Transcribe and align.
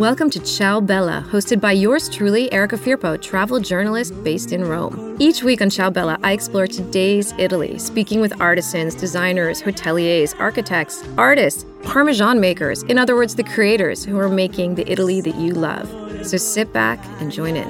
Welcome 0.00 0.30
to 0.30 0.40
Ciao 0.40 0.80
Bella, 0.80 1.26
hosted 1.28 1.60
by 1.60 1.72
yours 1.72 2.08
truly, 2.08 2.50
Erica 2.54 2.78
Firpo, 2.78 3.20
travel 3.20 3.60
journalist 3.60 4.14
based 4.24 4.50
in 4.50 4.64
Rome. 4.64 5.18
Each 5.18 5.42
week 5.42 5.60
on 5.60 5.68
Ciao 5.68 5.90
Bella, 5.90 6.18
I 6.22 6.32
explore 6.32 6.66
today's 6.66 7.34
Italy, 7.36 7.78
speaking 7.78 8.22
with 8.22 8.40
artisans, 8.40 8.94
designers, 8.94 9.60
hoteliers, 9.60 10.34
architects, 10.40 11.04
artists, 11.18 11.66
parmesan 11.82 12.40
makers, 12.40 12.82
in 12.84 12.96
other 12.96 13.14
words, 13.14 13.34
the 13.34 13.44
creators 13.44 14.02
who 14.02 14.18
are 14.18 14.30
making 14.30 14.76
the 14.76 14.90
Italy 14.90 15.20
that 15.20 15.34
you 15.34 15.52
love. 15.52 15.86
So 16.26 16.38
sit 16.38 16.72
back 16.72 16.98
and 17.20 17.30
join 17.30 17.56
in. 17.56 17.68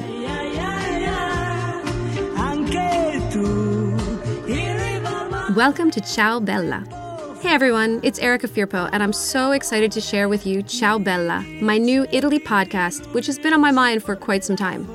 Welcome 5.56 5.90
to 5.90 6.00
Ciao 6.00 6.38
Bella. 6.38 6.99
Hey 7.40 7.54
everyone, 7.54 8.00
it's 8.02 8.18
Erica 8.18 8.48
Firpo, 8.48 8.90
and 8.92 9.02
I'm 9.02 9.14
so 9.14 9.52
excited 9.52 9.90
to 9.92 10.00
share 10.02 10.28
with 10.28 10.46
you 10.46 10.62
Ciao 10.62 10.98
Bella, 10.98 11.40
my 11.62 11.78
new 11.78 12.06
Italy 12.12 12.38
podcast, 12.38 13.10
which 13.14 13.24
has 13.24 13.38
been 13.38 13.54
on 13.54 13.62
my 13.62 13.70
mind 13.70 14.02
for 14.02 14.14
quite 14.14 14.44
some 14.44 14.56
time. 14.56 14.86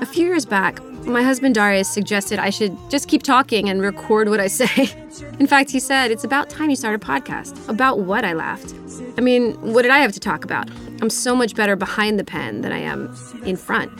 A 0.00 0.06
few 0.06 0.24
years 0.24 0.46
back, 0.46 0.80
my 1.04 1.24
husband 1.24 1.56
Darius 1.56 1.92
suggested 1.92 2.38
I 2.38 2.50
should 2.50 2.78
just 2.90 3.08
keep 3.08 3.24
talking 3.24 3.68
and 3.68 3.82
record 3.82 4.28
what 4.28 4.38
I 4.38 4.46
say. 4.46 4.88
In 5.40 5.48
fact, 5.48 5.70
he 5.70 5.80
said, 5.80 6.12
It's 6.12 6.22
about 6.22 6.48
time 6.48 6.70
you 6.70 6.76
start 6.76 6.94
a 6.94 7.04
podcast. 7.04 7.68
About 7.68 7.98
what 7.98 8.24
I 8.24 8.34
laughed. 8.34 8.72
I 9.18 9.20
mean, 9.20 9.54
what 9.60 9.82
did 9.82 9.90
I 9.90 9.98
have 9.98 10.12
to 10.12 10.20
talk 10.20 10.44
about? 10.44 10.70
I'm 11.02 11.10
so 11.10 11.34
much 11.34 11.56
better 11.56 11.74
behind 11.74 12.20
the 12.20 12.24
pen 12.24 12.60
than 12.60 12.70
I 12.70 12.78
am 12.78 13.12
in 13.44 13.56
front. 13.56 13.90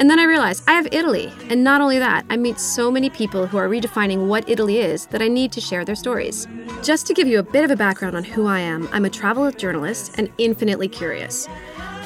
And 0.00 0.08
then 0.08 0.20
I 0.20 0.24
realized 0.24 0.62
I 0.68 0.74
have 0.74 0.86
Italy. 0.92 1.32
And 1.50 1.64
not 1.64 1.80
only 1.80 1.98
that, 1.98 2.24
I 2.30 2.36
meet 2.36 2.60
so 2.60 2.88
many 2.90 3.10
people 3.10 3.48
who 3.48 3.56
are 3.56 3.68
redefining 3.68 4.28
what 4.28 4.48
Italy 4.48 4.78
is 4.78 5.06
that 5.06 5.22
I 5.22 5.26
need 5.28 5.50
to 5.52 5.60
share 5.60 5.84
their 5.84 5.96
stories. 5.96 6.46
Just 6.84 7.06
to 7.08 7.14
give 7.14 7.26
you 7.26 7.40
a 7.40 7.42
bit 7.42 7.64
of 7.64 7.70
a 7.72 7.76
background 7.76 8.16
on 8.16 8.22
who 8.22 8.46
I 8.46 8.60
am, 8.60 8.88
I'm 8.92 9.04
a 9.04 9.10
travel 9.10 9.50
journalist 9.50 10.14
and 10.16 10.30
infinitely 10.38 10.88
curious. 10.88 11.48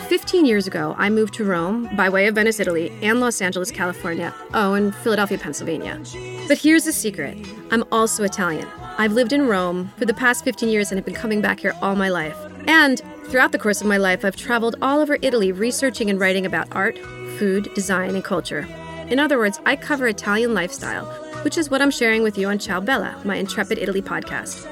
15 0.09 0.47
years 0.47 0.67
ago, 0.67 0.95
I 0.99 1.11
moved 1.11 1.35
to 1.35 1.45
Rome 1.45 1.89
by 1.95 2.09
way 2.09 2.27
of 2.27 2.35
Venice, 2.35 2.61
Italy, 2.61 2.93
and 3.03 3.21
Los 3.21 3.41
Angeles, 3.43 3.71
California. 3.71 4.35
Oh, 4.55 4.75
and 4.75 4.95
Philadelphia, 4.95 5.39
Pennsylvania. 5.39 6.01
But 6.49 6.59
here's 6.59 6.85
the 6.85 6.93
secret 6.93 7.39
I'm 7.71 7.85
also 7.93 8.25
Italian. 8.25 8.69
I've 8.99 9.13
lived 9.13 9.33
in 9.33 9.47
Rome 9.47 9.91
for 9.97 10.05
the 10.05 10.15
past 10.15 10.45
15 10.45 10.69
years 10.69 10.91
and 10.91 10.99
have 10.99 11.07
been 11.07 11.15
coming 11.15 11.41
back 11.41 11.61
here 11.61 11.75
all 11.81 11.97
my 11.97 12.09
life. 12.09 12.37
And 12.67 13.01
throughout 13.25 13.53
the 13.53 13.59
course 13.59 13.81
of 13.81 13.87
my 13.87 13.97
life, 13.97 14.25
I've 14.25 14.37
traveled 14.37 14.77
all 14.83 15.01
over 15.01 15.17
Italy 15.23 15.51
researching 15.51 16.11
and 16.11 16.21
writing 16.21 16.45
about 16.45 16.69
art, 16.73 16.99
food, 17.43 17.75
design, 17.75 18.15
and 18.15 18.23
culture. 18.23 18.65
In 19.09 19.19
other 19.19 19.37
words, 19.37 19.59
I 19.67 19.75
cover 19.75 20.07
Italian 20.07 20.55
lifestyle, 20.55 21.07
which 21.43 21.59
is 21.59 21.69
what 21.69 21.83
I'm 21.83 21.91
sharing 21.91 22.23
with 22.23 22.39
you 22.39 22.47
on 22.47 22.61
Ciao 22.61 22.79
Bella, 22.79 23.21
my 23.25 23.35
Intrepid 23.35 23.79
Italy 23.79 24.01
podcast. 24.01 24.65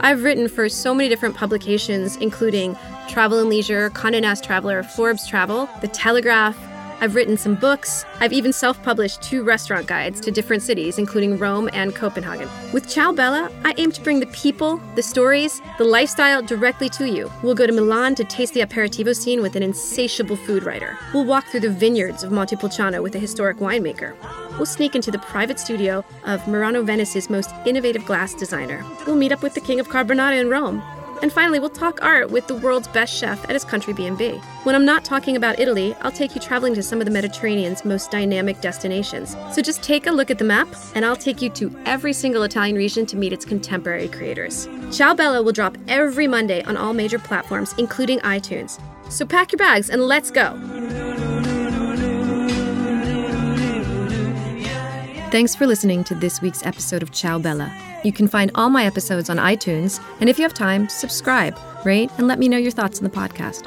I've 0.00 0.24
written 0.24 0.48
for 0.48 0.70
so 0.70 0.94
many 0.94 1.10
different 1.10 1.36
publications, 1.36 2.16
including 2.16 2.74
Travel 3.06 3.38
and 3.38 3.50
Leisure, 3.50 3.90
Condé 3.90 4.22
Nast 4.22 4.42
Traveler, 4.42 4.82
Forbes 4.82 5.28
Travel, 5.28 5.68
The 5.82 5.88
Telegraph, 5.88 6.56
I've 7.00 7.14
written 7.14 7.36
some 7.38 7.54
books. 7.54 8.04
I've 8.20 8.32
even 8.32 8.52
self 8.52 8.82
published 8.82 9.22
two 9.22 9.42
restaurant 9.42 9.86
guides 9.86 10.20
to 10.20 10.30
different 10.30 10.62
cities, 10.62 10.98
including 10.98 11.38
Rome 11.38 11.70
and 11.72 11.94
Copenhagen. 11.94 12.48
With 12.72 12.88
Ciao 12.88 13.10
Bella, 13.10 13.50
I 13.64 13.74
aim 13.78 13.90
to 13.92 14.02
bring 14.02 14.20
the 14.20 14.26
people, 14.26 14.76
the 14.96 15.02
stories, 15.02 15.62
the 15.78 15.84
lifestyle 15.84 16.42
directly 16.42 16.90
to 16.90 17.08
you. 17.08 17.30
We'll 17.42 17.54
go 17.54 17.66
to 17.66 17.72
Milan 17.72 18.14
to 18.16 18.24
taste 18.24 18.52
the 18.52 18.60
aperitivo 18.60 19.16
scene 19.16 19.40
with 19.40 19.56
an 19.56 19.62
insatiable 19.62 20.36
food 20.36 20.64
writer. 20.64 20.98
We'll 21.14 21.24
walk 21.24 21.46
through 21.46 21.60
the 21.60 21.70
vineyards 21.70 22.22
of 22.22 22.32
Montepulciano 22.32 23.02
with 23.02 23.14
a 23.14 23.18
historic 23.18 23.58
winemaker. 23.58 24.14
We'll 24.58 24.66
sneak 24.66 24.94
into 24.94 25.10
the 25.10 25.18
private 25.18 25.58
studio 25.58 26.04
of 26.24 26.46
Murano 26.46 26.82
Venice's 26.82 27.30
most 27.30 27.50
innovative 27.64 28.04
glass 28.04 28.34
designer. 28.34 28.84
We'll 29.06 29.16
meet 29.16 29.32
up 29.32 29.42
with 29.42 29.54
the 29.54 29.60
king 29.60 29.80
of 29.80 29.88
carbonara 29.88 30.38
in 30.38 30.50
Rome. 30.50 30.82
And 31.22 31.32
finally, 31.32 31.58
we'll 31.58 31.70
talk 31.70 32.02
art 32.02 32.30
with 32.30 32.46
the 32.46 32.54
world's 32.54 32.88
best 32.88 33.14
chef 33.14 33.42
at 33.44 33.50
his 33.50 33.64
country 33.64 33.92
B&B. 33.92 34.40
When 34.64 34.74
I'm 34.74 34.84
not 34.84 35.04
talking 35.04 35.36
about 35.36 35.58
Italy, 35.58 35.94
I'll 36.00 36.10
take 36.10 36.34
you 36.34 36.40
traveling 36.40 36.74
to 36.74 36.82
some 36.82 37.00
of 37.00 37.04
the 37.04 37.10
Mediterranean's 37.10 37.84
most 37.84 38.10
dynamic 38.10 38.60
destinations. 38.60 39.36
So 39.52 39.62
just 39.62 39.82
take 39.82 40.06
a 40.06 40.10
look 40.10 40.30
at 40.30 40.38
the 40.38 40.44
map, 40.44 40.68
and 40.94 41.04
I'll 41.04 41.16
take 41.16 41.42
you 41.42 41.50
to 41.50 41.74
every 41.84 42.12
single 42.12 42.42
Italian 42.42 42.76
region 42.76 43.06
to 43.06 43.16
meet 43.16 43.32
its 43.32 43.44
contemporary 43.44 44.08
creators. 44.08 44.68
Ciao 44.90 45.14
Bella 45.14 45.42
will 45.42 45.52
drop 45.52 45.76
every 45.88 46.26
Monday 46.26 46.62
on 46.64 46.76
all 46.76 46.94
major 46.94 47.18
platforms, 47.18 47.74
including 47.78 48.18
iTunes. 48.20 48.80
So 49.10 49.26
pack 49.26 49.52
your 49.52 49.58
bags 49.58 49.90
and 49.90 50.02
let's 50.02 50.30
go! 50.30 50.79
Thanks 55.30 55.54
for 55.54 55.64
listening 55.64 56.02
to 56.04 56.14
this 56.16 56.42
week's 56.42 56.66
episode 56.66 57.04
of 57.04 57.12
Ciao 57.12 57.38
Bella. 57.38 57.72
You 58.02 58.12
can 58.12 58.26
find 58.26 58.50
all 58.56 58.68
my 58.68 58.84
episodes 58.84 59.30
on 59.30 59.36
iTunes, 59.36 60.02
and 60.18 60.28
if 60.28 60.38
you 60.38 60.42
have 60.42 60.52
time, 60.52 60.88
subscribe, 60.88 61.56
rate, 61.84 62.10
and 62.18 62.26
let 62.26 62.40
me 62.40 62.48
know 62.48 62.56
your 62.56 62.72
thoughts 62.72 62.98
on 62.98 63.04
the 63.04 63.10
podcast. 63.10 63.64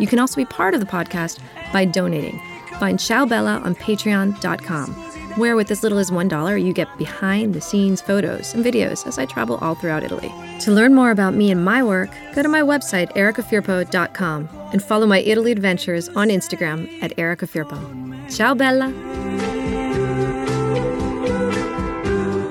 You 0.00 0.06
can 0.06 0.18
also 0.18 0.36
be 0.36 0.46
part 0.46 0.72
of 0.72 0.80
the 0.80 0.86
podcast 0.86 1.38
by 1.70 1.84
donating. 1.84 2.40
Find 2.80 2.98
Ciao 2.98 3.26
Bella 3.26 3.60
on 3.62 3.74
patreon.com, 3.74 4.90
where 5.36 5.54
with 5.54 5.70
as 5.70 5.82
little 5.82 5.98
as 5.98 6.10
$1, 6.10 6.64
you 6.64 6.72
get 6.72 6.88
behind 6.96 7.52
the 7.52 7.60
scenes 7.60 8.00
photos 8.00 8.54
and 8.54 8.64
videos 8.64 9.06
as 9.06 9.18
I 9.18 9.26
travel 9.26 9.58
all 9.58 9.74
throughout 9.74 10.04
Italy. 10.04 10.32
To 10.60 10.72
learn 10.72 10.94
more 10.94 11.10
about 11.10 11.34
me 11.34 11.50
and 11.50 11.62
my 11.62 11.82
work, 11.82 12.10
go 12.34 12.42
to 12.42 12.48
my 12.48 12.62
website, 12.62 13.12
ericafirpo.com, 13.16 14.48
and 14.72 14.82
follow 14.82 15.06
my 15.06 15.18
Italy 15.18 15.52
adventures 15.52 16.08
on 16.08 16.28
Instagram 16.28 17.02
at 17.02 17.14
ericafirpo. 17.18 18.34
Ciao 18.34 18.54
Bella! 18.54 19.11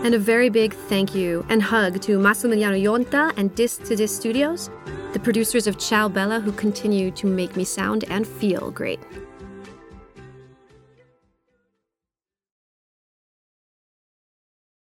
And 0.04 0.16
a 0.16 0.20
very 0.20 0.50
big 0.50 0.74
thank 0.74 1.14
you 1.14 1.46
and 1.48 1.62
hug 1.62 2.02
to 2.02 2.18
Massimiliano 2.18 2.82
Yonta 2.82 3.32
and 3.38 3.54
Disc 3.54 3.84
to 3.84 3.96
Disc 3.96 4.20
Studios, 4.20 4.72
the 5.14 5.20
producers 5.20 5.68
of 5.68 5.78
Ciao 5.78 6.10
Bella 6.10 6.40
who 6.40 6.52
continue 6.52 7.12
to 7.12 7.28
make 7.28 7.56
me 7.56 7.64
sound 7.64 8.06
and 8.06 8.28
feel 8.28 8.72
great. 8.72 9.00